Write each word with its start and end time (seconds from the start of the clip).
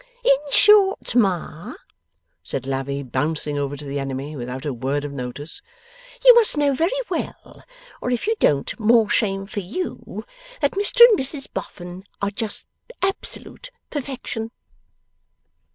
'In 0.25 0.37
short, 0.51 1.13
Ma,' 1.13 1.75
said 2.41 2.65
Lavvy, 2.65 3.03
bouncing 3.03 3.59
over 3.59 3.77
to 3.77 3.85
the 3.85 3.99
enemy 3.99 4.35
without 4.35 4.65
a 4.65 4.73
word 4.73 5.05
of 5.05 5.11
notice, 5.11 5.61
'you 6.25 6.33
must 6.33 6.57
know 6.57 6.73
very 6.73 6.89
well 7.07 7.61
or 8.01 8.09
if 8.09 8.25
you 8.25 8.33
don't, 8.39 8.79
more 8.79 9.11
shame 9.11 9.45
for 9.45 9.59
you! 9.59 10.25
that 10.59 10.71
Mr 10.71 11.01
and 11.07 11.19
Mrs 11.19 11.47
Boffin 11.53 12.03
are 12.19 12.31
just 12.31 12.65
absolute 13.03 13.69
perfection. 13.91 14.49